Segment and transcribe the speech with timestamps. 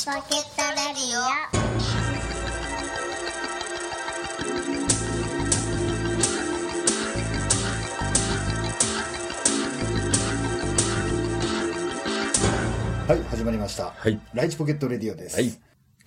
[0.00, 0.36] チポケットレ
[0.94, 1.20] ディオ
[13.06, 13.90] はい、始まりました。
[13.90, 14.18] はい。
[14.32, 15.36] ライチポケットレディオです。
[15.36, 15.48] はい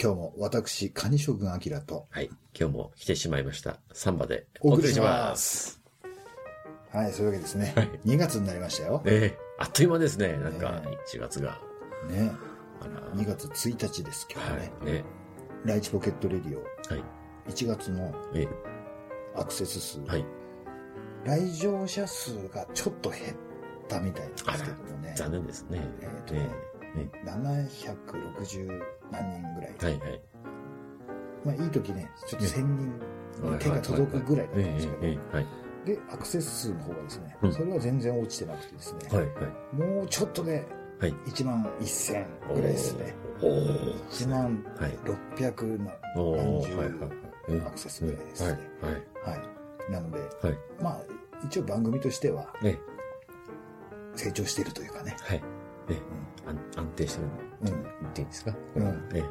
[0.02, 2.32] 今日も私、カニ将軍アキラとはい。
[2.60, 3.78] 今日も来てしまいました。
[3.94, 5.80] サンバでお送りします。
[6.92, 7.74] はい、そういうわけですね。
[7.76, 9.04] はい2月になりましたよ。
[9.06, 10.34] ねえあっという間ですね。
[10.38, 11.60] なんかね、1月が。
[12.10, 12.32] ね。
[12.82, 14.72] あら2月1日です今日ね。
[14.82, 14.94] はい。
[14.94, 15.04] ね
[15.66, 17.04] ライチポケットレディオ、はい。
[17.52, 18.48] 1月のえ
[19.36, 20.26] アクセス数、はい。
[21.26, 23.24] 来場者数がちょっと減っ
[23.88, 24.58] たみたいですけど
[24.94, 25.14] もね。
[25.16, 25.82] 残念ですね。
[26.02, 26.50] えーとね
[26.96, 29.76] ね760何人ぐらい。
[29.80, 30.22] はいはい。
[31.46, 32.62] まあいい時ね、ちょっと1000
[33.42, 35.48] 人はい手が届くぐらいだったんえですけど、えええはい。
[35.86, 39.76] で、アクセス数の方がですね、うんそれは全然落ちてなくてですね、はいはい。
[39.76, 40.66] もうちょっとではい。
[41.12, 43.16] 1万1000ぐらいですね。
[43.42, 43.96] おー。
[44.10, 44.92] 1万はい。
[45.36, 48.60] 600なお何十アクセスぐらいですね。
[48.82, 49.34] は
[49.88, 49.92] い。
[49.92, 50.58] なので、はい。
[50.82, 51.02] まあ、
[51.46, 52.78] 一応番組としてはえ
[54.16, 55.44] 成長しているというかね、はい。
[55.90, 55.98] え
[56.48, 58.56] 安安定してるうん言っていいんですか？
[58.76, 59.10] うん。
[59.14, 59.22] え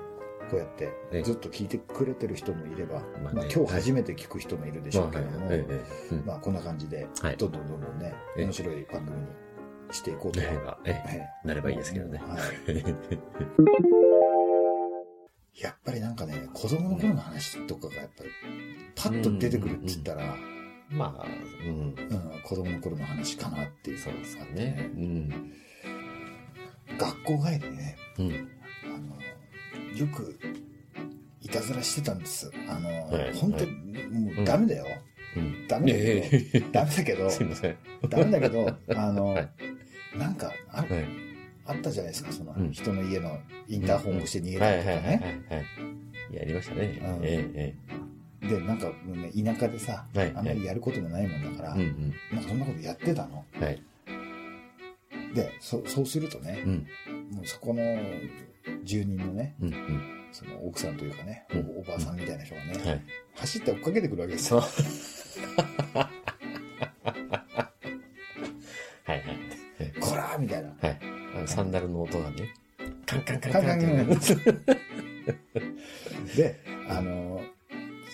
[0.50, 1.22] こうやってええ。
[1.22, 5.48] ずっと聞いてくれてる人もいれば、まあ今日初めて聞く人もいるでしょうけども、
[6.26, 7.36] まあこんな感じで、はい。
[7.36, 8.44] どんどんどんどんね、ええ。
[8.44, 9.26] 面白い番組に
[9.92, 10.40] していこうと。
[10.40, 12.18] なれば、えええなればいいですけどね。
[12.18, 12.40] はい
[15.60, 18.30] やっぱりなんかね、子供の頃の話とかがやっぱり、
[18.96, 20.34] パッと出てくるって言ったら、
[20.90, 21.26] まあ、
[21.64, 21.70] うん。
[21.70, 23.98] うん、子供の頃の話かなっていう。
[23.98, 24.90] そうですかね。
[24.94, 25.52] うん。
[26.98, 28.48] 学校帰りにね、うん。
[28.94, 30.38] あの、よく、
[31.40, 32.50] いたずらしてたんです。
[32.68, 33.72] あの、はい本当に、
[34.34, 34.86] もうダメだよ。
[35.36, 35.66] うん。
[35.68, 37.76] ダメだけど、ええダメだけど、 すいません。
[38.08, 39.50] ダメだけど、あの、はい
[40.16, 40.88] なんかあ、はい。
[41.64, 45.44] あったじゃないですか、その、うん人の家のインターホンを押して逃げたりとかはいはいはいはいね。
[45.48, 45.56] は
[46.32, 46.36] い。
[46.36, 47.00] やりましたね。
[47.02, 47.74] うんええ
[48.48, 51.84] で、なんかね、田舎でさ、はいあんまりやることもないもんだから、ええ。
[51.84, 53.44] うんなんかそんなことやってたの。
[53.56, 53.62] うん。
[53.62, 53.82] はい。
[55.34, 56.72] で、そそうするとねう、ん。
[57.36, 57.82] もうそこの
[58.84, 60.02] 住人のね、うんうん。
[60.32, 61.46] その奥さんというかね、
[61.78, 63.00] おばあさんみたいな人がね、はい。
[63.36, 64.62] 走って追っかけてくるわけですよ。
[71.42, 72.54] のサンダルの音がね、
[73.06, 74.08] カンカンカンカンカン
[76.36, 77.40] で、あの、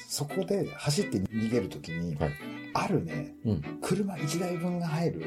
[0.09, 2.31] そこで走って逃げるときに、はい
[2.75, 3.79] あるね、うん。
[3.81, 5.23] 車1台分が入る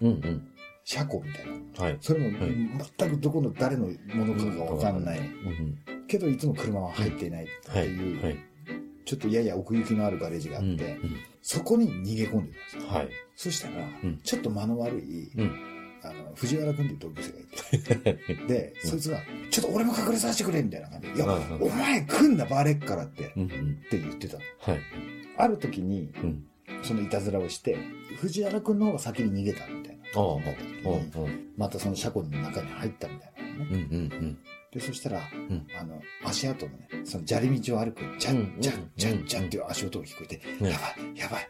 [0.00, 0.48] うんうん。
[0.84, 1.46] 車庫みたい
[1.78, 1.84] な。
[1.84, 1.98] はい。
[2.00, 2.50] それもはい
[2.98, 5.18] 全くどこの誰のものかがわかんない。
[5.18, 5.78] うん
[6.08, 7.88] けどいつも車は入っていないってはい。
[7.88, 8.36] いう、はい。
[9.04, 10.72] ちょっとやや奥行きのあるガレージがあって、う
[11.06, 12.86] んそこに逃げ込んでたんですよ。
[12.88, 13.08] はい。
[13.36, 15.50] そしたら、うんちょっと間の悪い、うん。
[16.02, 19.20] あの、藤原君っていう同級生がいて、 で、うんそいつが、
[19.50, 23.48] ちょっと俺も隠れさせてくれみたいな感じで、いや、うんうんお前来んなバレっからって、っうんうん。
[23.90, 24.40] て言ってたの。
[24.58, 24.80] はい。
[25.36, 26.46] ある時に、うん。
[26.82, 27.76] そのいたずらをして、
[28.18, 31.32] 藤原君の方が先に逃げたみたいなああ、感じにな。
[31.56, 33.86] またその車庫の中に入ったみたいなのね。
[33.90, 34.38] うんうん
[34.72, 41.48] で、そしたら、んあの、足跡のね、その砂利道を歩く、ジャッ、ジャッ、ジャッ、ジャッっていう足音が聞こえて、うんやばい、やばい。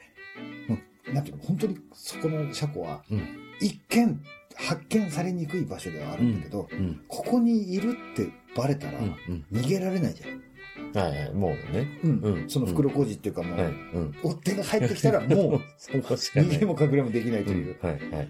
[0.68, 0.78] も
[1.08, 3.20] う、なんていうの、本当にそこの車庫は、うん。
[3.60, 4.20] 一見、
[4.54, 7.00] 発見されにくい場所ではあるんだけど、うん。
[7.08, 9.16] ここにいるってバレたら、うん。
[9.28, 9.46] うん。
[9.52, 10.46] 逃げられないじゃん。
[10.94, 11.32] はいはい。
[11.32, 12.00] もうね。
[12.04, 12.10] うん。
[12.20, 13.66] うんその袋小路っていうかもう、はい。
[13.66, 14.14] うん。
[14.22, 15.60] 追っ手が入ってきたらもう。
[15.78, 17.76] 逃げも隠れもできないという。
[17.80, 18.28] うんはいはい。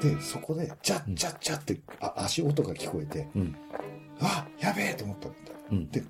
[0.00, 3.54] で、そこで、ジャッ、ジャッ、ジャッってあ足音が聞こえて、うん。
[4.20, 5.36] あ、やべえと思ったんだ。
[5.72, 5.90] うん。
[5.90, 6.02] で、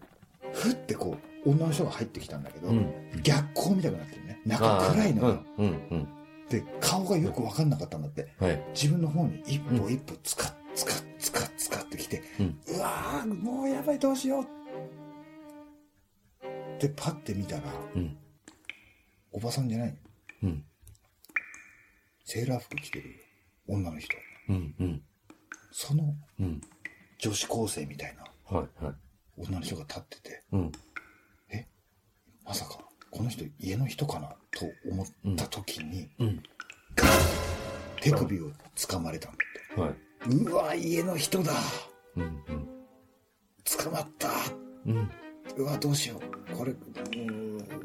[0.52, 2.92] ふってこう、女の人が入ってきたんだけど、うん。
[3.22, 4.40] 逆光みたいになってるね。
[4.46, 5.44] 中暗いのよ。
[5.58, 5.66] うん。
[5.90, 6.08] うん。
[6.50, 8.28] で、顔がよくわかんなかったんだって。
[8.38, 8.62] はい。
[8.74, 12.60] 自分の方に一歩一歩つか、つか、つか、つかってきて、うん。
[12.66, 14.46] うわー、もうやばい、どうしよう。
[16.80, 18.18] で、パッて見たら、うん。
[19.32, 19.96] おばさんじゃない
[20.42, 20.64] うん。
[22.24, 23.14] セーラー服着てる
[23.68, 24.16] 女の人。
[24.48, 24.74] うん。
[24.80, 25.02] うん。
[25.70, 26.60] そのうん。
[27.18, 28.24] 女子高生みたいな
[28.58, 28.94] はいはい。
[29.36, 30.72] 女の人が立ってて、うん。
[32.44, 32.80] まさか、
[33.12, 34.34] この人家の人かな？
[34.60, 36.42] と思った時に、うん。
[38.02, 39.80] 手首を掴まれたんだって。
[39.80, 40.34] はい。
[40.34, 41.52] うわ、家の人だ
[42.16, 42.22] うん。
[42.22, 42.68] うん。
[43.78, 44.28] 捕まった
[44.86, 45.10] うん。
[45.56, 46.20] うわ、どうしよ
[46.52, 46.56] う。
[46.56, 46.74] これ、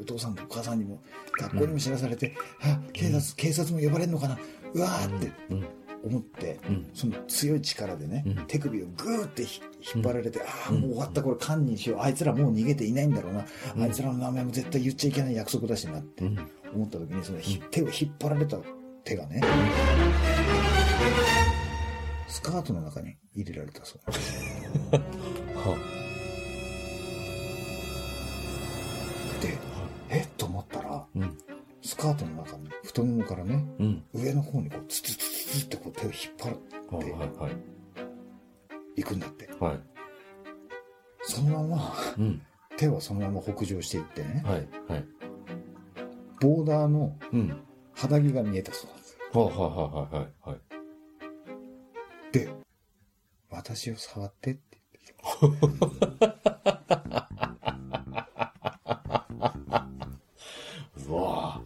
[0.00, 1.00] お父さんとお母さんにも、
[1.40, 4.38] 学校にも知らされて、あ、警察、警察も呼ばれるのかな
[4.74, 5.66] うわーってうん。
[6.04, 6.90] 思って、うん。
[6.94, 9.60] その強い力でね、うん手首をグーってひ
[9.94, 12.00] 引っ張られて、ああ、もう終わった、これ堪忍しよう。
[12.00, 13.44] あいつらもう逃げていないんだろうな。
[13.74, 16.36] うんあいつらの名前も絶対言っちゃいけない約束だしなってうん。
[16.74, 17.38] 思った時にその
[17.70, 18.58] 手を引っ張られた
[19.04, 19.42] 手がね
[22.28, 24.00] スカートの中に入れられたそう。
[24.10, 24.18] で
[25.54, 25.76] は、
[29.40, 29.58] で
[30.10, 31.38] えっと思ったら、うん、
[31.82, 36.54] スカートの中に太ももからね、うん、上の方にこうツツツツツってこう手を引っ張っ
[37.00, 37.56] て、はいはい、
[38.96, 39.80] 行くんだって、はい、
[41.22, 42.42] そのまま、うん、
[42.76, 45.04] 手はそのまま北上していってね、はいはい。
[46.40, 47.56] ボーダーのうん。
[47.94, 50.60] 肌着が見えたそうなんですよはあ、はあはいはいはい。
[52.32, 52.50] で
[53.50, 55.66] 私を触ってって言って
[61.08, 61.60] うわ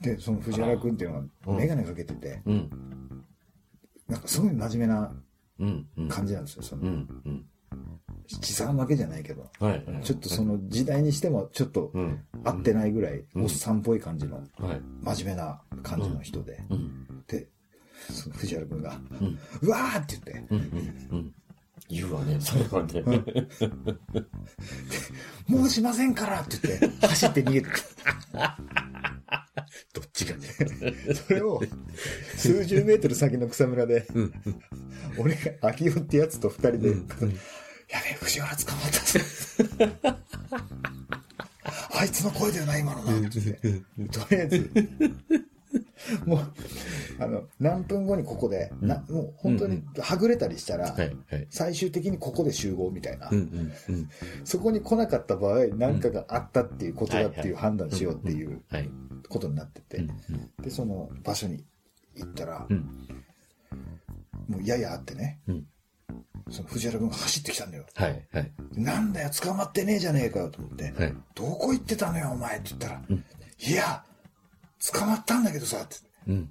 [0.00, 2.70] でその藤原君っていうのはうん眼鏡かけててうん。
[4.08, 5.12] なんかすごい真面目な。
[6.08, 7.22] 感じなんですよそのうん。
[7.24, 7.44] うん。
[8.30, 9.84] 七三わけじゃないけどはい。
[10.04, 12.22] ちょっとその時代にしてもちょっとうん。
[12.44, 14.42] 合ってないぐらいうんおっさんっぽい感じのは
[14.74, 14.80] い。
[15.02, 17.06] 真面目な感じの人でうん。
[17.26, 17.48] で
[18.10, 19.38] その藤原君がうん。
[19.62, 20.56] 「うわー!」って言ってう
[21.16, 21.34] ん。
[21.88, 23.02] 言うわね、それはね。
[25.48, 27.68] 「もうしませんから!」って言って走って逃げて
[29.92, 30.46] どっちがね。
[31.14, 31.60] それを
[32.36, 34.32] 数十メートル先の草むらでうん。
[35.18, 37.08] 俺が秋代ってやつと二人でうん
[37.90, 40.16] やべえ藤原捕まったぞ
[41.98, 43.38] あいつの声だよな今のなと
[44.30, 44.70] りあえず
[46.24, 46.52] もう
[47.18, 51.16] あの何分後にここで、なもう本当にはぐれたりしたら、はい。
[51.30, 51.46] はい。
[51.50, 53.72] 最終的にここで集合みたいな、うん。
[53.88, 53.94] うん。
[53.94, 54.08] うん。
[54.44, 58.90] そこに来なかった場合何かがあったっていうことだっていう判断しようっていうはい。
[59.28, 60.08] ことになってて、うん。
[60.62, 61.64] でその場所に
[62.16, 62.78] 行ったら、うん。
[64.48, 65.66] もうややあってねうん。
[66.50, 68.28] その藤原君が走ってきたんだよはい。
[68.32, 68.52] はい。
[68.74, 71.14] なんだよ捕まってねえじゃねえかよと思って、はい。
[71.34, 73.24] どこ行ってたのよお前って言ったら、うん
[73.58, 74.04] いや
[74.92, 75.96] 捕まったんだけどさって
[76.26, 76.50] うん。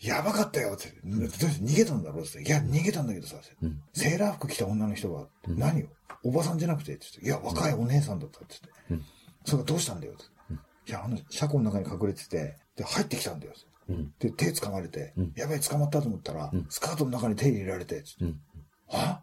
[0.00, 0.92] やばかったよって。
[1.04, 2.42] どうして逃げたんだろうって。
[2.42, 3.36] いや、逃げたんだけどさ。
[3.62, 5.88] うんセーラー服着た女の人が、何よ？
[6.22, 7.26] おばさんじゃなくてって言って。
[7.26, 8.56] いや、若いお姉さんだったって
[8.90, 9.06] 言って。
[9.46, 10.90] それがどうしたんだよって。
[10.90, 13.60] いや、あの、車庫の中に隠れてて、で、入ってきたんだよって。
[13.88, 14.12] うん。
[14.18, 18.24] で、手掴まれて、んやばい、捕まったと思ったら、スカートの中に手入れられて、つって
[18.92, 18.98] うん。
[18.98, 19.22] は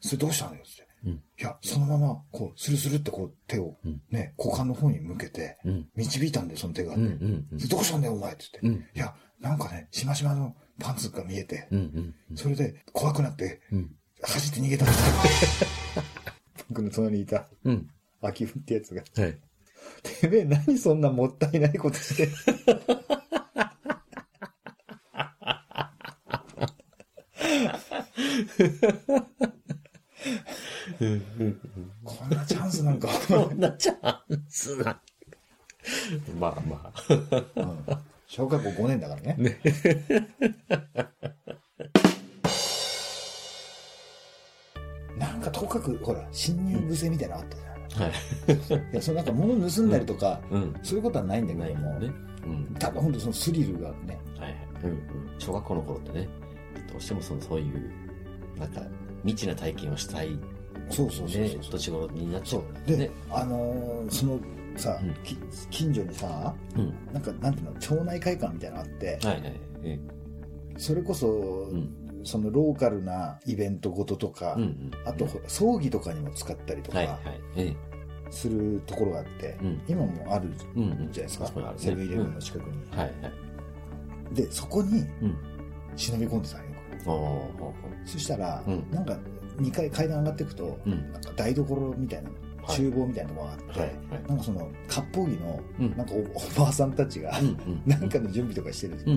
[0.00, 0.86] それどうしたんだよって。
[1.04, 1.12] うん。
[1.12, 5.88] いや、そのまま、こう、スルスルってこう、手をうん、ね、股間の方に向けて、うん。
[5.94, 6.94] 導いたんだよ、その手が。
[6.94, 7.02] うん。
[7.02, 7.46] うん。
[7.52, 8.78] うどうしたんだよ、お前って言って。
[8.78, 12.14] うんいや、なんかね、しましまのパンツが見えて、うん。
[12.34, 13.94] それで怖くなって、うん。
[14.22, 14.98] 走って逃げたんだよ。
[16.68, 17.88] 僕の隣にいた、うん。
[18.20, 19.38] 秋夫ってやつが、はい。
[20.02, 22.28] てめえ何そんなもったいないことして。
[32.04, 35.00] こんなチャンスなんか、こんなチャンスな。
[36.38, 36.92] まあまあ。
[37.56, 39.58] うん小学校5年だからね。
[45.16, 48.02] なんかとかく、ほら、侵入癖みたいなのあったじゃん。
[48.02, 48.12] はい。
[48.92, 50.74] いや、そのなんか物盗んだりとか、うん。
[50.82, 52.12] そういうことはないんだけども、ね。
[52.44, 52.74] うん。
[52.78, 54.56] ただ本当そのスリルがね、はいはい。
[54.84, 55.00] うんうん。
[55.38, 56.28] 小学校の頃ってね、
[56.92, 57.90] どうしてもその、そういう、
[58.58, 58.82] なんか、
[59.24, 60.38] 未知な体験をしたい、
[60.90, 62.86] そうそうそうねそう、年頃になっちゃそうう。
[62.86, 63.10] で、ね。
[63.30, 64.38] あのーその
[64.76, 65.36] さ、うんき
[65.70, 66.94] 近所にさ、うん。
[67.12, 69.60] なんか、なんていうの、町内会館みたいなのあって、はいはい。
[69.82, 69.98] え
[70.76, 71.90] それこそ、ん
[72.24, 74.90] そのローカルなイベントごととか、うんうん。
[75.04, 77.20] あと、葬儀とかにも使ったりとかはいはい。
[77.56, 77.76] え
[78.30, 80.52] するところがあって、うん今もある。
[80.56, 82.76] じゃないですか、セブンイレブンの近くに。
[82.90, 84.34] はいはい。
[84.34, 85.36] で、そこにうん。
[85.96, 86.64] 忍び込んでたんよ。
[87.04, 89.18] そしたら、うんなんか
[89.58, 92.38] 2階階段上がっていくと、うんなんか台所みたいな、はい
[92.76, 97.42] 厨房みたいなのがあって、はいはいなんかその割烹着の、うんなんかおおばあさんたちが、う。
[97.42, 97.82] うんうん。
[97.86, 99.12] なんかの準備とかしてるうん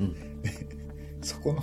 [0.00, 0.14] うん
[1.22, 1.62] そこの。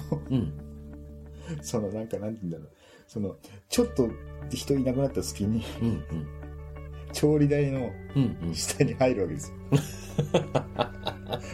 [1.61, 2.69] そのなんかなんて言うんだろう、
[3.07, 3.35] その、
[3.69, 4.09] ちょっと
[4.49, 6.03] 人いなくなった隙に、うんうん。
[7.11, 7.91] 調理台の。
[8.53, 9.55] 下に入るわけですよ。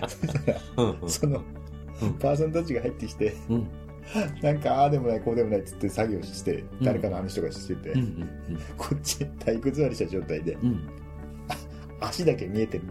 [0.07, 1.09] そしたら、うんうん。
[1.09, 1.43] その、
[2.01, 3.67] うんばあさんたちが入ってきて、うん
[4.41, 7.93] なんかああでもないこうでもないっつって作業して、誰かの話とかしてて、
[8.77, 10.69] こっち体育座りした状態で、うん。
[10.69, 10.89] うん。
[12.01, 12.83] 足だけ見えてる。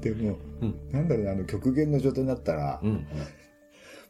[0.00, 2.90] でも、うんなんだろうね、あの極限の状態になったら、うん。
[2.90, 3.06] うん。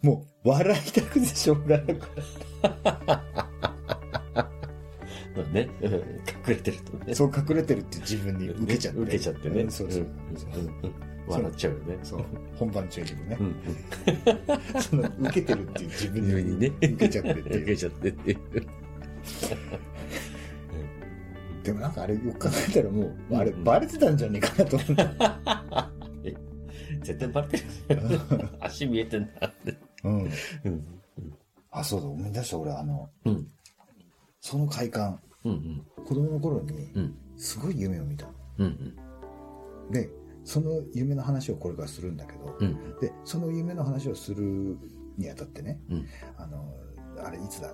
[0.03, 1.95] もう笑いたくてしょうがなく
[5.35, 6.01] まあね、うん隠
[6.49, 7.15] れてるとね。
[7.15, 9.01] そう隠れてるって自分に受けちゃって。
[9.01, 9.63] 受けちゃってね。
[9.63, 10.07] うんそうそう。
[11.27, 11.99] んうんうん笑っちゃうよね。
[12.03, 12.25] そう。
[12.57, 13.43] 本番中にもねう。
[13.45, 13.57] ん
[14.83, 16.45] その受けてるっていう自分うん。
[16.47, 16.67] に にね。
[16.81, 17.65] 受けちゃってって受。
[17.65, 18.39] けちゃってっていう。
[21.63, 25.91] でもなんかあれよく考えたらもう、うんあれバレてたんじゃねえかなと思った。
[27.03, 27.63] 絶対バレてる。
[28.61, 29.75] 足見えてんだって。
[30.05, 30.31] うん。
[30.65, 30.85] うん。
[31.71, 33.49] あ、そうだ、思い出した俺、あの、うん。
[34.41, 35.53] その快感、うん
[35.97, 36.05] うん。
[36.05, 37.15] 子供の頃に、うん。
[37.37, 38.33] すごい夢を見たの。
[38.59, 38.97] うん
[39.91, 40.09] で、
[40.45, 42.67] その夢の話をこれからするんだけど、うん。
[42.67, 43.01] うん。
[43.01, 44.79] で、その夢の話をする
[45.17, 46.07] にあたってね、うん。
[46.37, 46.75] あの、
[47.25, 47.73] あれいつだ、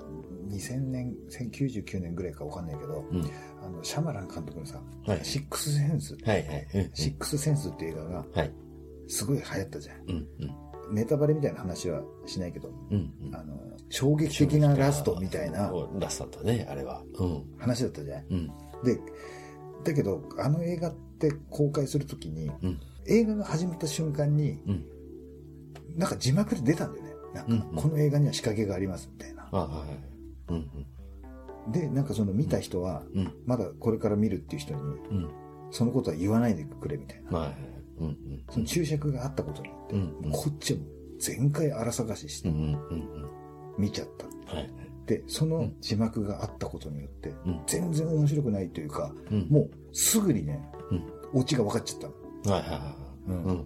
[0.48, 3.30] 2000年、1099年ぐらいかわかんないけど、うん。
[3.62, 6.68] あの、シャマラン監督のさ、はいシックスセンス、はいはい。
[6.74, 6.90] うん。
[6.94, 8.52] シックスセンスっていう映画がはい。
[9.08, 9.96] すごい流行ったじゃん。
[10.08, 10.28] うん。
[10.88, 10.94] うん。
[10.94, 13.12] ネタバレみたいな話はしないけど、うん。
[13.26, 13.34] うん。
[13.34, 13.58] あの、
[13.88, 17.02] 衝撃的なラストみたいなラストだったね、あれは。
[17.18, 17.44] うん。
[17.58, 18.24] 話だったじゃん。
[18.30, 18.46] うん。
[18.84, 19.00] で、
[19.84, 21.10] だけど、あの映画って
[21.50, 22.80] 公開するときに、うん。
[23.06, 24.84] 映画が始まった瞬間に、うん。
[25.96, 27.10] なんか字幕で出たんだよね。
[27.34, 29.48] なんか、うんうんこの映画には仕掛けがありますみたいな。
[29.52, 29.98] あはいはい。
[30.48, 31.72] うん。
[31.72, 33.32] で、なんかその見た人は、うん。
[33.46, 34.84] まだこれから見るっていう人に、う
[35.14, 35.30] ん。
[35.70, 37.30] そのことは言わないでくれみたいな。
[37.30, 37.52] まあ、
[37.98, 38.06] うん。
[38.06, 38.44] うん。
[38.50, 40.88] その注釈があったことによって、うんうんこっちはもう
[41.20, 42.56] 全開荒探ししてうん。
[42.56, 42.62] うん。
[42.62, 43.28] うん。
[43.78, 44.54] 見ちゃった。
[44.54, 44.70] はい。
[45.11, 47.61] で、その字幕があったことによって、うん。
[47.67, 49.49] 全然面白くないというか、うん。
[49.50, 51.40] もうすぐにね、うん。
[51.40, 52.07] オチが分かっちゃった
[52.49, 52.55] の。
[52.55, 52.69] はいは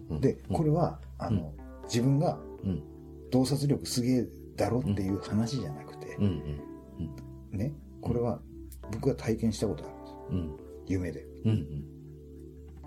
[0.09, 0.21] いはい。
[0.21, 2.81] で、これは、あの、自分がうん。
[3.29, 6.59] 洞察力すげえだろっていう話じゃなくてう、ん。
[7.51, 7.71] ね、
[8.01, 8.39] これは
[8.91, 10.13] 僕が体験したことあるんです。
[10.31, 10.57] うん。
[10.87, 11.27] 夢で。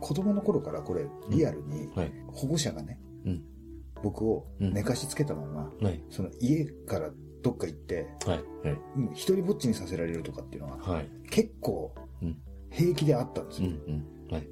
[0.00, 2.12] 子供の頃からこれリアルにはい。
[2.32, 3.42] 保護者がね、うん。
[4.02, 6.02] 僕を寝かしつけたまま、はい。
[6.10, 7.10] その家から
[7.42, 8.36] どっか行って、はい。
[8.66, 8.78] はい。
[8.96, 11.08] うん一人ぼっちにさせられるとかっていうのははい。
[11.30, 12.36] 結構うん
[12.70, 13.70] 平気であったんですうん。
[13.70, 13.76] よ。
[13.86, 14.04] うん。
[14.32, 14.48] はい。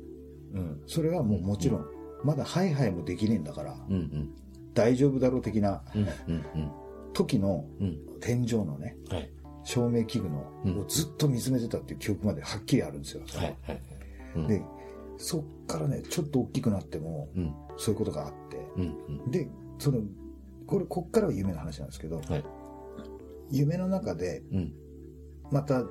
[0.55, 1.87] うんそれはもうもちろん、
[2.25, 3.95] まだハイハイもできねえんだからうん。
[3.95, 4.31] うん。
[4.75, 6.03] 大丈夫だろう的なうん。
[6.03, 6.71] うん。
[7.13, 7.99] 時のうん。
[8.21, 9.31] 天井のね、はい。
[9.65, 13.23] 照明器具のうんをずっと見つめてたっていう記憶まではっきりあるんですよ。
[13.35, 13.57] はい。
[13.63, 13.83] はい。
[14.37, 14.47] うん。
[14.47, 14.63] で、
[15.19, 17.55] そっからね、ちょっと大きくなっても、うん。
[17.77, 19.31] そういうことがあって、うん。
[19.31, 20.01] で、その、
[20.67, 22.45] これ、こっからは夢の話なんですけど、はい。
[23.51, 24.73] 夢の中で、うん。
[25.51, 25.85] また、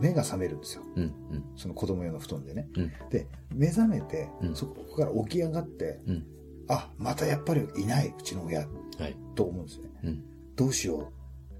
[0.00, 0.82] 目が覚めるんですよ。
[0.96, 1.02] うん。
[1.02, 1.12] うん。
[1.56, 2.68] その子供用の布団でね。
[2.76, 2.92] うん。
[3.10, 6.26] で、目覚めて、うんそこから起き上がって、うん。
[6.68, 8.64] あ、またやっぱりいない、うちの親、は
[9.08, 9.16] い。
[9.34, 9.90] と思うんですね。
[10.04, 10.24] うん。
[10.56, 11.12] どうしよ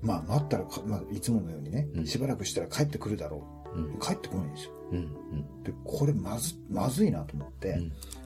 [0.02, 0.06] う。
[0.06, 3.44] まあ、待ったらか、まあ、いつものようにね、うんしばらくしたら帰ってくるだろ
[3.74, 3.98] うんう。。
[4.00, 4.72] 帰ってこないんですよ。
[4.92, 4.98] うん。
[4.98, 5.62] うん。
[5.64, 7.70] で、これまず、まずいなと思って、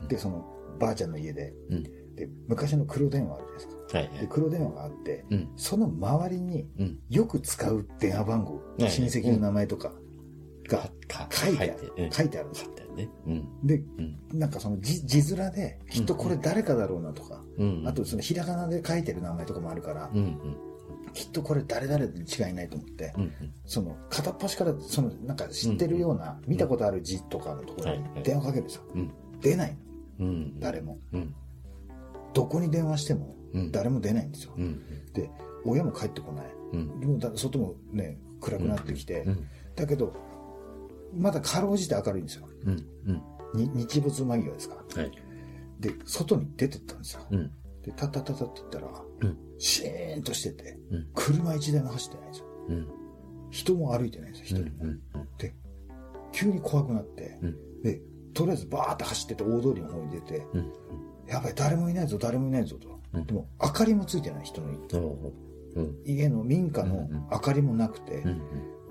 [0.01, 0.09] うん。
[0.09, 0.45] で、その、
[0.79, 1.85] ばあちゃんの家で、うん。
[2.17, 3.99] で、昔の黒電話あるじゃないですか。
[3.99, 4.09] はい。
[4.09, 4.29] はで、い。
[4.29, 5.49] 黒電話があって、うん。
[5.57, 6.99] その周りにうん。
[7.09, 9.93] よく使う電話番号、はい親戚の名前とか
[10.69, 12.71] がか書いてある、うん書いてあるんですよ。
[12.97, 14.39] で、うん。
[14.39, 17.83] なんかその字字面で、きっとこれ誰かだろうなとか、うん。
[17.87, 20.19] あとそのひらがなで書いてる名前とかもあるから、うん。
[20.19, 20.57] うん。
[21.13, 23.33] きっとこれ誰々に違いないと思って、うん。
[23.67, 28.83] その片っ端からそのなんか知ってるような、見たことある字とかのところにはいはい電話かけるんですよ。
[28.95, 29.11] うん。
[29.41, 29.77] 出ない
[30.19, 30.61] の、うん。
[30.61, 30.99] 誰も。
[31.13, 31.35] うん。
[32.37, 33.73] どこに電話してもうん。
[33.73, 34.53] 誰も出ないんですよ。
[34.59, 34.83] うん。
[35.15, 35.31] で、
[35.65, 36.47] 親も帰ってこない。
[36.73, 37.01] うん。
[37.01, 39.47] でもだ外もね、暗くなってきて、うん。
[39.75, 40.13] だけど、
[41.15, 42.47] まだかろうじて明るいんですよ。
[43.55, 45.03] に日没間際ですから。
[45.03, 45.13] はい。
[45.81, 47.27] で、外に出てったんですよ。
[47.31, 47.51] うん。
[47.83, 49.39] で、タッタッタッタって言ったら、うん。
[49.59, 51.09] シーンとしてて、うん。
[51.15, 52.47] 車一台も走ってないんですよ。
[52.69, 52.89] うん。
[53.51, 54.67] 人も歩いてないんですよ、うん。
[54.67, 54.93] 一人も。
[55.15, 55.29] うん。
[55.39, 55.55] で、
[56.33, 57.83] 急に怖くなって、うん。
[57.83, 58.03] で、
[58.35, 60.73] とりあえずバーって走ってて大通りの方に出て、うん。
[61.29, 63.01] やばい、誰もいないぞ、誰もいないぞと。
[63.15, 65.33] うんでも、明かりもついてない人のお
[65.75, 65.97] うん。
[66.05, 68.41] 家の民家のうん明かりもなくて、うん。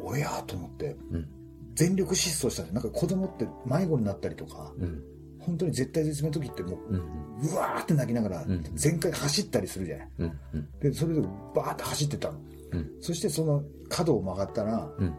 [0.01, 1.27] おやーと思って、うん。
[1.75, 5.03] 全力疾走したんですなんか子供って迷子になったりとか、うん。
[5.39, 7.49] 本当に絶対絶命の時ってもう、うん。
[7.51, 10.09] うわーって泣きながらん、全開走ったりするじゃない。
[10.19, 10.39] うん。
[10.53, 10.69] うん。
[10.79, 11.21] で、それで
[11.55, 12.39] バーって走ってたの。
[12.71, 12.91] うん。
[13.01, 15.13] そしてその角を曲がったら、うん。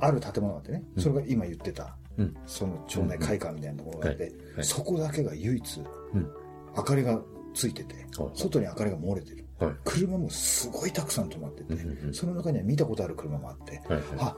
[0.00, 2.36] ある建物があってね、うんそれが今言ってた、うん。
[2.46, 5.80] その町内会館みたいなところがあって、そこだけが唯一、
[6.14, 6.30] うん。
[6.76, 7.20] 明かりが
[7.54, 8.04] ついてて、はい
[8.34, 9.44] 外に明かりが漏れてる。
[9.58, 9.74] はい。
[9.84, 14.02] 車もすごいたくさん止まってて、うんうんその中には見たことある車もあって、はい。
[14.18, 14.36] あ、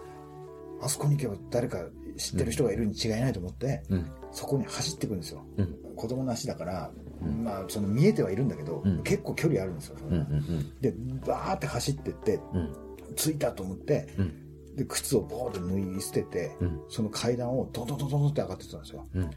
[0.83, 1.79] あそこに行けば誰か
[2.17, 4.07] 知ってる人がいるに違いないと思って、うん。
[4.33, 5.45] そこに走っていくんですよ。
[5.57, 5.75] うん。
[5.97, 6.91] 子供の足だから、
[7.23, 9.97] うんまあ、その見えてはいるんだけど、うん結構距離あるんですよ。
[9.99, 10.13] そうん。
[10.13, 10.81] うれがん。
[10.81, 10.95] で、
[11.27, 12.73] バーって走ってって、うん。
[13.17, 14.33] 着いたと思って、うん。
[14.77, 16.81] で、靴をボーって脱い捨てて、うん。
[16.89, 19.09] その階段をドドドドドって上がってたんですよ。
[19.15, 19.31] うん。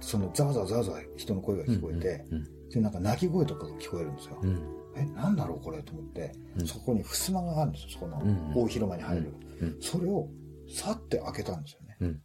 [0.00, 2.68] そのザワザワザワザワ人の声が聞こえて、うん。
[2.70, 4.38] で、なんか泣き声とかが聞こえるんですよ。
[4.42, 4.58] うん。
[4.96, 9.34] え、なんだろうこれと思って、うんそこに襖があるんですよ、そこのうん大広間に入る。
[9.60, 10.28] うんそれを、
[10.74, 11.96] さって開けたんですよね。
[12.00, 12.22] うん。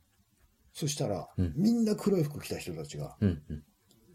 [0.74, 3.42] そしたら、うんみんな黒い服着た人たちが、うん。
[3.50, 3.64] うん。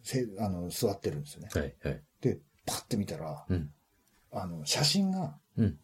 [0.02, 1.48] せあの座ってるんですよね。
[1.52, 1.74] はい。
[1.82, 2.02] はい。
[2.20, 3.70] で、パッて見たら、うん。
[4.32, 5.78] あの、写真が、うん。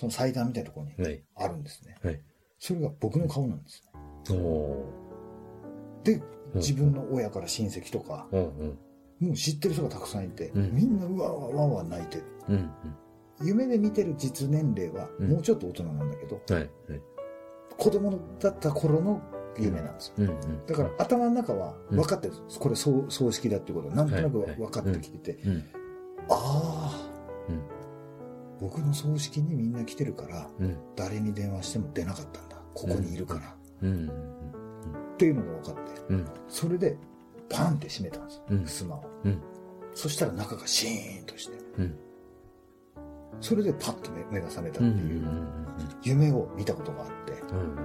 [0.00, 1.22] その祭壇みたいなところにはい。
[1.36, 1.94] あるんですね。
[2.02, 2.18] はい。
[2.58, 3.82] それが僕の顔なんです
[4.30, 4.34] ね。
[4.34, 4.86] お
[6.04, 6.22] で、うん
[6.54, 8.36] 自分の親から親戚とか、ー。
[8.36, 8.78] うん。
[9.20, 12.24] もう知ってる人がたくさんいて、うんみんなうわうわうわうわ泣いてる。
[12.48, 12.70] うん。
[13.42, 16.54] 夢で見てる実年齢はうんもうちょっと大人なんだけど、はい。
[16.54, 16.70] はい。
[17.76, 19.20] 子供だった頃の
[19.58, 20.14] 有名なんですよ。
[20.16, 20.66] うんうん。
[20.66, 22.58] だから頭の中は分かってるんです。
[22.58, 25.64] これ葬葬式だっていうことはなんとなくはいはい分かってきてて、うん。
[26.30, 26.79] ああ、うん
[28.60, 30.76] 僕の葬式にみんな来てるから、うん。
[30.96, 32.56] 誰に電話しても出なかったんだ。
[32.74, 33.54] ここにいるから。
[33.82, 34.08] うん。
[34.08, 36.26] っていうのが分かって、うん。
[36.48, 36.96] それで
[37.48, 38.42] パンって閉めたんです。
[38.48, 39.04] うん襖を。
[39.24, 39.40] うん。
[39.94, 41.98] そしたら中がシーンとして、うん。
[43.40, 44.90] それでパッと目目が覚めたうん。
[44.90, 45.22] っていう
[46.04, 47.76] 夢を見たことがあって、うん。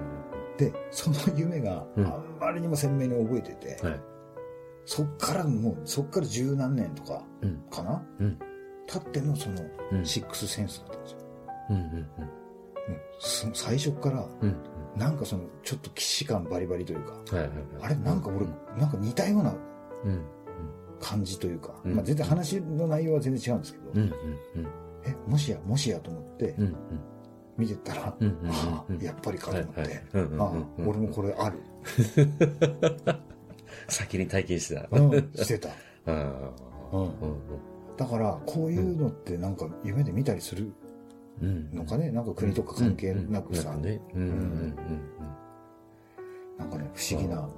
[0.57, 3.99] で、その夢がうんあんまりにも鮮明に覚えてて、はい。
[4.85, 7.63] そっからもう、そっから十何年とかうん。
[7.71, 8.03] かな？
[8.93, 9.01] うん。
[9.01, 9.55] 経ってのその
[9.91, 10.05] うん。
[10.05, 11.17] シックスセンスだったんですよ。
[11.69, 11.75] うん。
[11.77, 11.83] うん。
[11.83, 14.55] もうそ最初から、うん。
[14.95, 17.57] なんかその、ちょっと既視感バリバリというか、はいはいはい。
[17.81, 18.45] あれなんか俺、
[18.79, 19.55] なんか似たような
[20.03, 20.21] うん。
[21.01, 23.99] 感じというか、うんまあ全然話の内容は全然違うんですけど、うん。
[23.99, 24.11] うん。
[25.05, 26.63] え、もしや、もしやと思ってうん。
[26.63, 26.75] うん。
[27.57, 28.27] 見てたら、うん。
[28.27, 28.49] うん。
[28.49, 30.51] ああ、やっぱりかと思って、はいはいうんうんうんああ、
[30.87, 31.59] 俺もこれある。
[33.89, 34.87] 先に体験してた。
[34.91, 35.69] うん、してた。
[36.07, 36.51] うん。
[37.97, 40.71] だから、こういうのってなんか夢で見たりする
[41.41, 41.69] うん。
[41.73, 44.01] のかね、なんか国とか関係なくさ、ね。
[44.13, 44.21] うん。
[44.21, 44.29] うん。
[44.29, 44.75] うん。
[46.57, 46.69] なん。
[46.69, 47.49] かね、不思議な、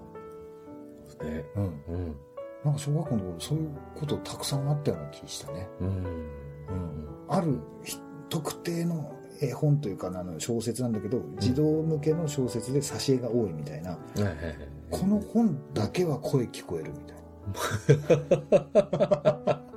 [1.22, 1.28] うん。
[1.28, 1.46] ね。
[1.56, 1.64] うん。
[1.88, 2.16] うん。
[2.64, 2.74] なん。
[2.74, 4.70] か小学校の頃そういうことたくさん。
[4.70, 5.68] あったような気したね。
[5.80, 5.88] うん。
[5.88, 7.08] うん。
[7.28, 7.98] あるひ
[8.30, 10.92] 特定の絵本というかなあの小説なん。
[10.92, 13.98] だけど、児童向けの小説で挿絵が多いみたいな。
[14.90, 17.22] この本だけは声聞こえるみたいな。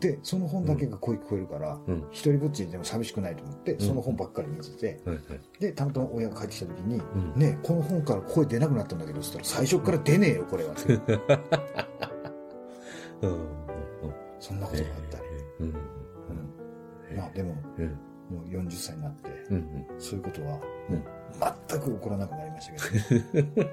[0.00, 2.04] で、その本だけが声聞こえるから、うん。
[2.10, 5.24] 一人ぼっちでも寂しくないと思って、その本ばっかり見てて、はいはい。
[5.58, 10.72] で、たまたま親が帰ってきた時に、うんねこの本から声出なくなったんだけど、つったら最初から出ねえよ、これは。
[10.72, 10.92] って
[13.22, 13.48] うん。
[14.38, 15.24] そんなことがあったり。
[15.60, 15.68] うん。
[15.68, 15.74] うん
[17.16, 17.98] まあでも、うん。
[18.30, 19.86] もう40歳になって、うん。
[19.98, 21.04] そういうことは、うん
[21.68, 23.42] 全く起こらなくなりましたけど、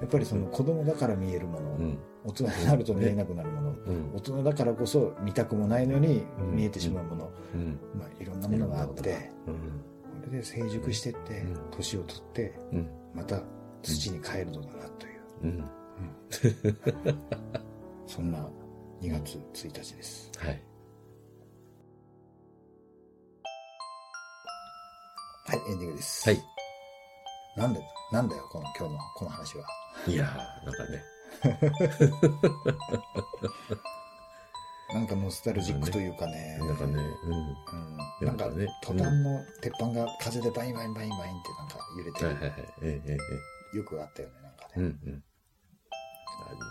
[0.00, 1.98] やっぱりその子供だから見えるもの、うん。
[2.24, 4.20] 大人になると見えなくなるもの、うん大。
[4.20, 7.80] 人だからこそ見たくもないのにうん見えてしまうもの、うん。
[7.98, 9.54] まあいろんなものがあって、うん。
[9.54, 12.88] これで成熟してってうん、年を取って、うん。
[13.14, 13.42] また
[13.82, 15.64] 土に帰るのだなという、うん。
[18.06, 18.48] そんな
[19.00, 20.30] 2月1日です。
[20.38, 20.62] はい。
[25.68, 26.28] エンディングです。
[26.28, 26.42] はい。
[27.56, 27.80] なんで、
[28.12, 29.64] なんだよ、この今日のこの話は。
[30.06, 31.02] いやー、なんかね。
[34.92, 37.32] なんかノスタルジックというかね、なんかね、うん。
[37.32, 42.60] うん、なんかねトタンの鉄板が風でバインバインバインバインってなんか揺れてる、はいはいはい。
[42.82, 43.16] えええ
[43.72, 44.80] えよくあったよね、なんかええ。
[44.80, 44.88] うね。
[44.88, 45.24] んうん。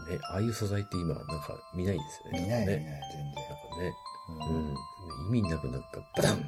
[0.07, 2.41] あね、ああいう素材って今、なんか見ないですよね。
[2.41, 3.01] 見ない見ない、ね。
[3.11, 3.33] 全然。
[3.49, 3.93] なんかね、
[4.29, 5.35] ううんん。
[5.37, 6.47] 意味なくなんか、バタン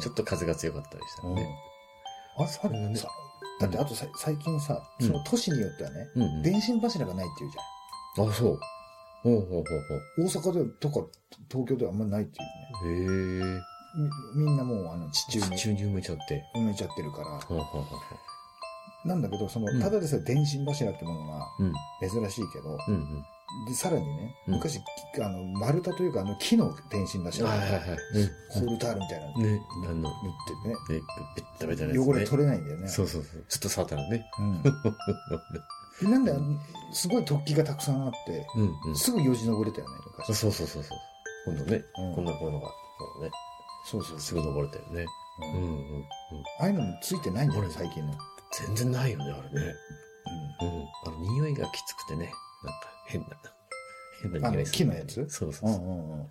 [0.00, 1.48] ちょっと風が強かったりしたね。
[2.38, 3.08] あされさ
[3.60, 6.08] だってあとさ最近さ、うんその都市によってはね。
[6.42, 8.60] 電信柱がないっていうじゃあ、そう。
[9.22, 9.62] ほうほうほうほ
[10.18, 10.24] う。
[10.24, 10.26] ん。
[10.26, 11.06] 大阪でとか
[11.50, 12.38] 東京ではあんまりないって
[12.86, 13.52] いうね。
[13.54, 13.60] へえ。
[14.36, 16.42] みみんなもうあの地中に地中に埋めちゃって。
[16.56, 17.54] 埋めちゃってるから。
[19.04, 21.46] なんだけど、そのうん、ただでさえ電信柱ってものが。
[22.00, 22.78] 珍しいけど。
[23.68, 24.80] で、さらにね、うん昔、
[25.22, 27.80] あの、丸太というか、あの、木の電信柱はいはいはい。
[28.48, 29.42] ホールタールみたいなのうん。
[29.42, 30.12] ね、あの、塗っ
[30.62, 32.12] てね、ね、ベッタベタなやつね。
[32.12, 32.88] 汚れ取れないんだよね。
[32.88, 33.44] そうそうそう。
[33.48, 34.24] ちょっと触ったらね。
[34.38, 34.62] うん。
[36.02, 36.40] でなんだよ、
[36.92, 38.96] すごい突起がたくさんあって、うんうん。
[38.96, 40.34] すぐよじ登れたよね、昔。
[40.34, 40.98] そうそうそうそう。
[41.46, 43.30] 今度ね、うんこんなこういうのが、そうね、
[43.86, 45.06] そうそうすぐ登れたよね。
[45.40, 46.04] ううんんうんうん。
[46.60, 48.12] ああいうのもついてないんだよね、俺最近の。
[48.66, 49.74] 全然ないよね、あれね。
[50.60, 50.88] ううん。
[51.06, 52.32] あの、匂いがきつくてね、
[53.12, 53.28] 変な、
[54.22, 54.64] 変なあの。
[54.64, 55.14] 木のやつ？
[55.28, 55.70] そうそうそう。
[55.70, 56.28] んうんうん。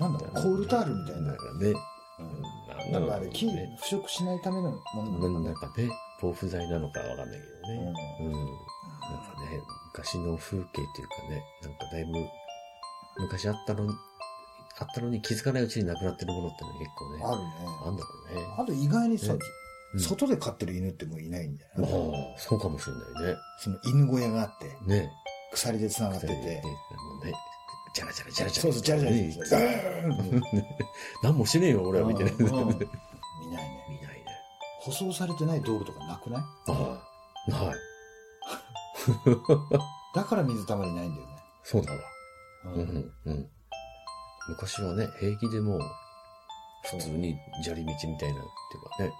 [0.00, 1.28] なんだろう、コールタールみたいな。
[1.28, 1.72] なんかね、
[2.18, 2.42] うん
[2.78, 3.76] なんだろうかあれ、木、ね。
[3.80, 5.50] 腐食しないためのものななのな？
[5.52, 5.88] んかね、
[6.20, 7.94] 防腐剤なのかわかんないけどね。
[8.20, 8.32] うんうん。
[8.32, 9.60] なんかね、
[9.92, 12.12] 昔の風景っていうかね、なんかだいぶ、
[13.18, 13.92] 昔あったのに、
[14.78, 17.44] あったのに気づかないうちになくなってるものってのは結構ね、あるね。
[17.86, 18.46] あんだろうね。
[18.58, 19.34] あと意外にさ
[19.96, 22.34] 外で飼ってる犬ってもういないんだよあね。
[22.36, 22.92] あ、そうかもしれ
[23.22, 23.36] ないね。
[23.60, 25.12] その犬小屋があって、ね。
[25.54, 27.32] 鎖で繋がっててね、あのね、
[27.94, 28.62] ジャラジャラジャラジャラ。
[28.62, 30.64] そうそう、ジャラジャラねジャラジャラ。
[31.22, 32.34] 何もしねえよ、俺は見てない。
[32.38, 32.78] 見ない見ないね。
[32.78, 32.88] ね。
[34.80, 36.42] 舗装されてない道路とかなくない？
[36.68, 37.00] あ
[37.48, 37.76] あ、ない。
[40.14, 41.36] だから水たまりないんだよね。
[41.62, 41.98] そうだわ。
[42.66, 43.50] ううんん、うん。
[44.48, 45.80] 昔はね、平気でもう
[46.90, 49.12] 普通に砂利道みたいな、っていうかね、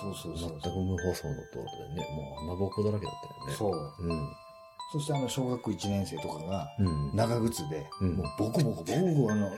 [0.00, 3.54] そうそうそう全く無舗装の道路でね、もう穴ぼこだらけだったよね。
[3.54, 3.94] そう。
[4.00, 4.36] うん。
[4.92, 7.16] そしてあの、小学校1年生とかが、うん。
[7.16, 9.50] 長靴で、うんもうボコボコボコボコあの、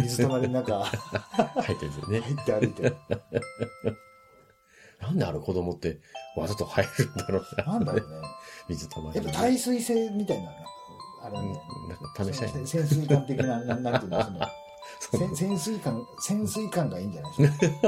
[0.00, 0.82] 水たまりの中
[1.62, 2.20] 入ってですよね。
[2.20, 2.96] 入って歩いてる。
[5.00, 6.00] なんであれ子供って
[6.36, 7.64] わざと入るんだろうな。
[7.64, 8.28] なんだろうね。
[8.68, 9.26] 水たまりに。
[9.26, 10.50] やっぱ耐水性みたいな、
[11.22, 11.60] あれうんね。
[11.88, 14.40] なんか試したい潜水艦的な、ななんていうの、その、
[15.30, 17.80] 潜潜水艦、潜水艦がいいんじゃないです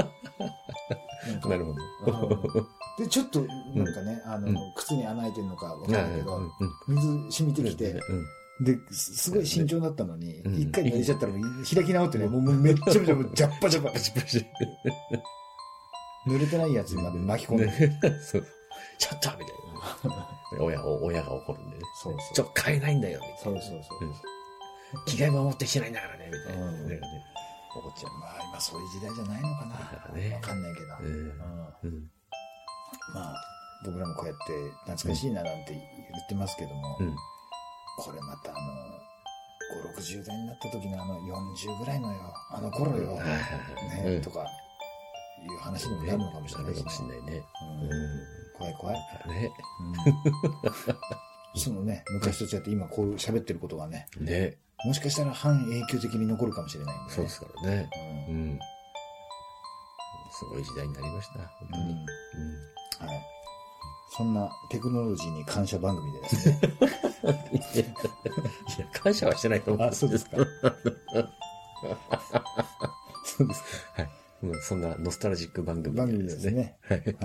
[1.40, 2.66] かなるほど。
[2.98, 3.40] で、ちょっと、
[3.74, 6.50] なんかね、あの、うん靴に穴開いてるのかわかんないけど、うん
[6.88, 7.96] 水染みてきて、う
[8.62, 13.98] んで、すすごい慎重だったのに、うん一回濡れちゃったら開き直ってね、もうめっちゃめちゃジャッパジャパパ。
[16.26, 18.46] 濡れてないやつまで巻き込んで、ね そう。
[18.98, 20.28] ちょっとみたいな。
[20.60, 21.82] 親を、親が怒るんでね。
[22.00, 23.60] そうそうちょっと買えないんだよ、みたいな。
[23.60, 24.08] そうそうそう。
[24.08, 24.14] うん
[25.06, 26.66] 着替えも持ってきてないんだからね、みたいな。
[26.66, 27.00] うんねね
[27.74, 28.18] 怒っちゃう。
[28.18, 29.74] まあ今そういう時代じゃないのかな。
[29.74, 30.86] わかんないけど。
[31.84, 32.10] うん。
[33.14, 33.44] まあ、
[33.84, 37.16] 僕らもこうやって懐かしいななんて言ってますけども、うん。
[37.98, 38.60] これまたあの、
[39.96, 44.46] 5、60代になった時のあの40ぐらいのよ、あの頃よ、ね、うんとか、
[45.42, 47.08] いう話にもなるのかもしれないなるかもししね。
[47.08, 47.44] ね。
[47.80, 48.26] うんう
[48.58, 48.96] 怖い怖い。
[48.96, 49.30] ん。
[49.30, 49.52] ね。
[49.80, 50.96] うん
[51.54, 54.56] そのね、昔と違って今こう喋ってることがね、ね。
[54.86, 57.14] もしかしたら半永久的に残るかもしれないんで、ね。
[57.14, 57.90] そうですからね。
[58.28, 58.32] う。
[58.32, 58.58] うんん。
[60.32, 61.40] すごい時代になりました。
[61.40, 61.82] 本当に。
[61.82, 62.06] うんうん。
[63.06, 63.26] はい。
[64.14, 66.60] そんなテクノロジーに感謝番組でですね。
[67.74, 69.88] いや、感謝はしてないと思う。
[69.88, 70.36] あそうですか。
[73.24, 73.68] そうですか。
[73.94, 74.10] はい。
[74.42, 76.76] うんそんなノスタルジック番組番組ですね。
[76.82, 76.98] はい。
[76.98, 77.16] はい。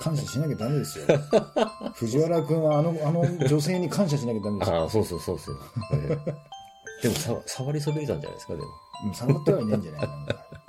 [0.00, 1.06] 感謝しなきゃダメですよ。
[1.94, 4.76] 藤原くんはあの、あの女性に感謝しなきゃダメですよ。
[4.82, 5.56] ああ、そうそうそうですよ。
[5.56, 5.62] は
[5.96, 6.54] い
[7.02, 8.68] でもさ、触りそびれたんじゃないですか、でも。
[9.06, 10.63] うん触ってはいないんじゃないなんか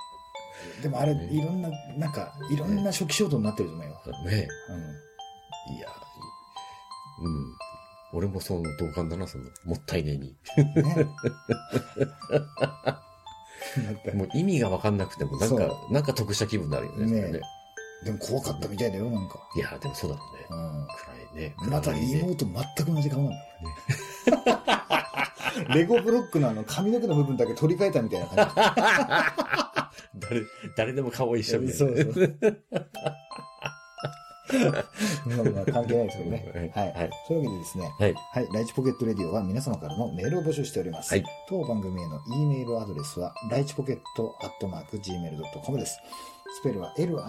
[0.82, 3.92] でもあれ、ねいろんな、なんか、いろんな初期衝動になってると思うよ。
[4.24, 4.48] ね
[5.68, 5.76] うん。
[5.76, 5.88] いや、
[7.22, 7.56] うん。
[8.12, 10.36] 俺もその同感だな、その、もったいねえに。
[10.82, 11.06] ね。
[14.14, 17.06] もう意味がわかんなくても、なんかそ、なんか得した気分になるよね。
[17.06, 17.40] ねね
[18.04, 19.38] でも怖かったみたいだよ、なんか。
[19.56, 20.46] いや、でもそうだろうね。
[20.50, 20.54] う
[21.34, 21.54] 暗いね。
[21.66, 21.70] ん。
[21.70, 23.42] また妹全く同じ顔なんだよ。
[25.74, 29.75] レゴブロックのあの髪の毛の部分だけ取り替えたみたいな感
[30.14, 30.42] 誰、
[30.76, 31.78] 誰でも顔一緒みじ。
[31.78, 31.94] たいな。
[31.94, 32.38] そうそう。
[34.56, 34.62] ま
[35.40, 36.72] あまあ関係ないですけどね。
[36.74, 36.92] はい。
[36.92, 37.10] はい。
[37.26, 38.14] そういうわけでですね、はい。
[38.14, 38.48] はい。
[38.52, 41.10] ライチポケットレディオは皆様からのメールを募集しております。
[41.12, 45.98] はい当番組への E メールアドレスは、ライチポケットアットマーク Gmail.com です。
[46.60, 47.20] スペルは litchipocket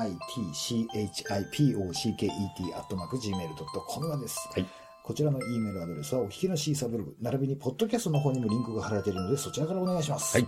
[2.76, 4.50] アットマーク Gmail.com までです。
[4.54, 4.66] はい
[5.04, 10.38] こちらの E メールアドレスは、お聞きのシーサーブログ、並びにポッドキャストの方にもリンクが貼られているので、そちらからお願いします。
[10.38, 10.48] はい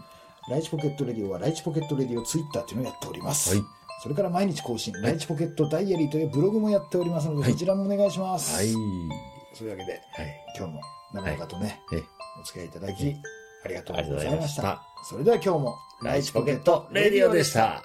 [0.49, 3.55] ライチポケットレディオは、ライチポケットレディオツイッターというのをやっております。
[3.55, 3.63] はい。
[4.01, 8.55] それから毎日更新、ライチポケットダイアリーというブログもやっておりますので、はいそちらもお願いします。
[8.55, 8.71] はい。
[9.53, 10.45] そういうわけで、はい。
[10.57, 10.81] 今日も
[11.13, 11.97] 長々とね、え
[12.41, 13.15] お付き合いいただき、
[13.65, 14.55] ありがとうごございまし。
[14.55, 14.81] た。
[15.07, 17.83] それでは今日も、ライチポケットレディオでした。